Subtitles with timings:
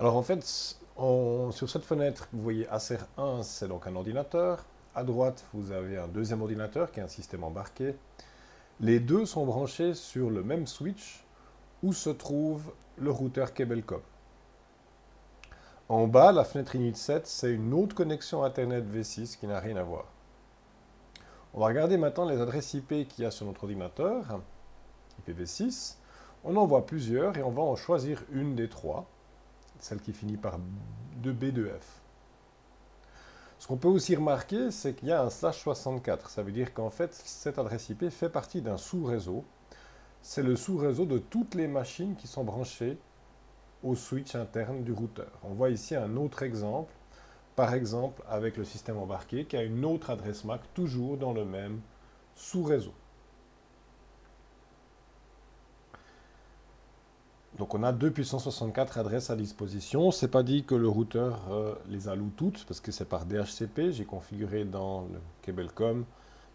[0.00, 4.64] Alors en fait, sur cette fenêtre, vous voyez ACR1, c'est donc un ordinateur.
[4.92, 7.94] À droite, vous avez un deuxième ordinateur qui est un système embarqué.
[8.80, 11.24] Les deux sont branchés sur le même switch
[11.84, 14.00] où se trouve le routeur Cablecom.
[15.88, 19.76] En bas, la fenêtre Init 7, c'est une autre connexion Internet V6 qui n'a rien
[19.76, 20.06] à voir.
[21.52, 24.40] On va regarder maintenant les adresses IP qu'il y a sur notre ordinateur,
[25.28, 25.98] IPv6.
[26.42, 29.06] On en voit plusieurs et on va en choisir une des trois,
[29.80, 30.58] celle qui finit par
[31.22, 32.02] 2B2F.
[33.58, 36.28] Ce qu'on peut aussi remarquer, c'est qu'il y a un slash 64.
[36.28, 39.44] Ça veut dire qu'en fait, cette adresse IP fait partie d'un sous-réseau.
[40.20, 42.98] C'est le sous-réseau de toutes les machines qui sont branchées
[43.82, 45.30] au switch interne du routeur.
[45.42, 46.92] On voit ici un autre exemple,
[47.56, 51.44] par exemple avec le système embarqué qui a une autre adresse MAC toujours dans le
[51.44, 51.80] même
[52.34, 52.94] sous-réseau.
[57.58, 60.10] Donc on a deux puissants 64 adresses à disposition.
[60.10, 63.92] C'est pas dit que le routeur euh, les alloue toutes parce que c'est par DHCP.
[63.92, 66.04] J'ai configuré dans le Cablecom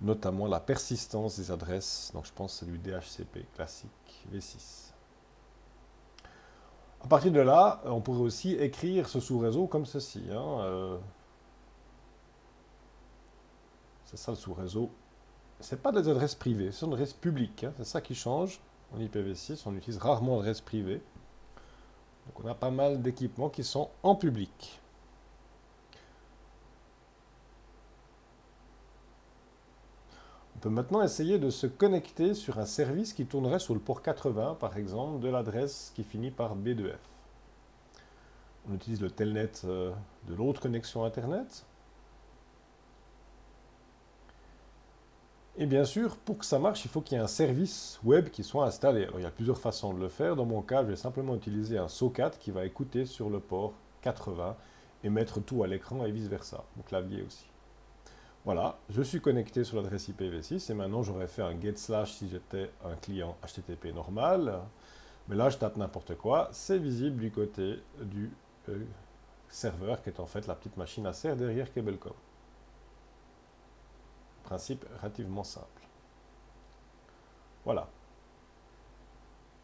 [0.00, 2.10] notamment la persistance des adresses.
[2.14, 3.90] Donc je pense que c'est du DHCP classique
[4.32, 4.92] V6.
[7.02, 10.22] À partir de là, on pourrait aussi écrire ce sous-réseau comme ceci.
[10.30, 10.98] Hein, euh.
[14.04, 14.90] c'est ça le sous-réseau.
[15.60, 17.64] Ce pas des adresses privées, c'est une adresse publique.
[17.64, 18.60] Hein, c'est ça qui change.
[18.94, 21.00] En IPv6, on utilise rarement l'adresse privée.
[22.26, 24.80] Donc on a pas mal d'équipements qui sont en public.
[30.56, 34.02] On peut maintenant essayer de se connecter sur un service qui tournerait sur le port
[34.02, 36.94] 80, par exemple, de l'adresse qui finit par B2F.
[38.70, 39.92] On utilise le telnet euh,
[40.28, 41.64] de l'autre connexion Internet.
[45.58, 48.30] Et bien sûr, pour que ça marche, il faut qu'il y ait un service web
[48.30, 49.04] qui soit installé.
[49.04, 50.34] Alors, il y a plusieurs façons de le faire.
[50.34, 53.74] Dans mon cas, je vais simplement utiliser un SOCAT qui va écouter sur le port
[54.00, 54.56] 80
[55.04, 57.46] et mettre tout à l'écran et vice-versa, mon clavier aussi.
[58.46, 62.28] Voilà, je suis connecté sur l'adresse IPv6 et maintenant j'aurais fait un get slash si
[62.28, 64.58] j'étais un client HTTP normal.
[65.28, 66.48] Mais là, je tape n'importe quoi.
[66.52, 68.32] C'est visible du côté du
[68.70, 68.84] euh,
[69.48, 72.14] serveur qui est en fait la petite machine à serre derrière Cablecom.
[74.52, 75.88] Principe relativement simple.
[77.64, 77.88] Voilà.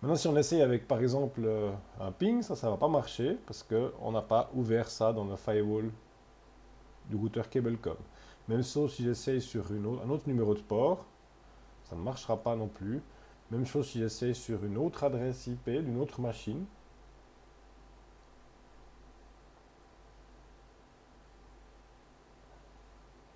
[0.00, 1.70] Maintenant, si on essaye avec, par exemple, euh,
[2.00, 5.26] un ping, ça, ça ne va pas marcher parce qu'on n'a pas ouvert ça dans
[5.26, 5.90] le firewall
[7.10, 7.98] du routeur Cablecom.
[8.48, 11.04] Même chose si j'essaye sur un autre numéro de port,
[11.84, 13.02] ça ne marchera pas non plus.
[13.50, 16.64] Même chose si j'essaye sur une autre adresse IP d'une autre machine.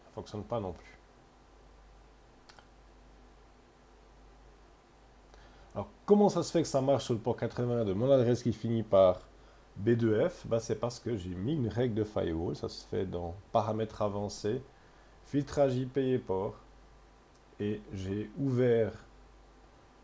[0.05, 1.04] Ça ne fonctionne pas non plus.
[5.75, 8.45] Alors, comment ça se fait que ça marche sur le port 80 de mon adresse
[8.45, 9.21] qui finit par
[9.83, 12.55] B2F bah, C'est parce que j'ai mis une règle de firewall.
[12.55, 14.63] Ça se fait dans Paramètres avancés,
[15.25, 16.55] Filtrage IP et port.
[17.59, 18.93] Et j'ai ouvert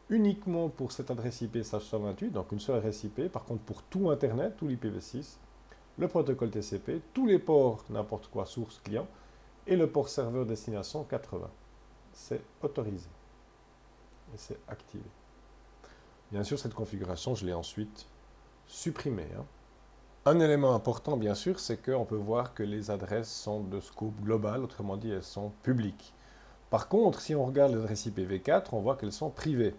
[0.09, 3.29] uniquement pour cette adresse IP SH128, donc une seule adresse IP.
[3.29, 5.37] Par contre, pour tout Internet, tout l'IPv6,
[5.99, 9.07] le protocole TCP, tous les ports, n'importe quoi, source client,
[9.67, 11.49] et le port serveur destination 80.
[12.13, 13.09] C'est autorisé.
[14.35, 15.05] Et c'est activé.
[16.33, 18.07] Bien sûr, cette configuration, je l'ai ensuite
[18.67, 19.29] supprimée.
[19.37, 19.45] Hein.
[20.27, 24.21] Un élément important, bien sûr, c'est qu'on peut voir que les adresses sont de scope
[24.21, 26.15] global, autrement dit, elles sont publiques.
[26.71, 29.75] Par contre, si on regarde les adresses IPv4, on voit qu'elles sont privées.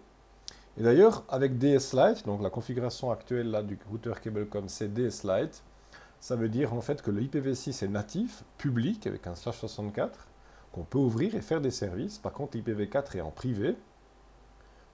[0.76, 5.62] Et d'ailleurs, avec DS Lite, donc la configuration actuelle du routeur Cablecom, c'est DS Lite,
[6.20, 10.26] ça veut dire en fait que le IPv6 est natif, public, avec un slash 64,
[10.72, 12.18] qu'on peut ouvrir et faire des services.
[12.18, 13.74] Par contre, l'IPv4 est en privé,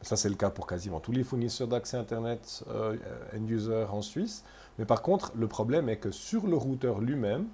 [0.02, 2.96] ça, c'est le cas pour quasiment tous les fournisseurs d'accès Internet euh,
[3.36, 4.44] end-user en Suisse.
[4.78, 7.48] Mais par contre, le problème est que sur le routeur lui-même,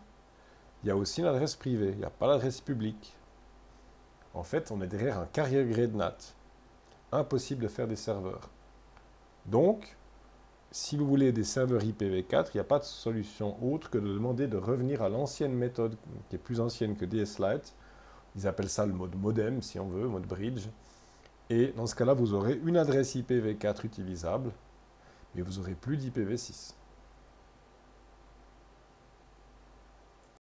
[0.83, 3.17] il y a aussi une adresse privée, il n'y a pas l'adresse publique.
[4.35, 6.17] En fait, on est derrière un carrier grade NAT.
[7.13, 8.51] Impossible de faire des serveurs.
[9.47, 9.97] Donc,
[10.71, 14.13] si vous voulez des serveurs IPv4, il n'y a pas de solution autre que de
[14.13, 15.97] demander de revenir à l'ancienne méthode,
[16.29, 17.73] qui est plus ancienne que DS Lite.
[18.37, 20.67] Ils appellent ça le mode modem, si on veut, mode bridge.
[21.51, 24.51] Et dans ce cas-là, vous aurez une adresse IPv4 utilisable,
[25.35, 26.75] mais vous n'aurez plus d'IPv6.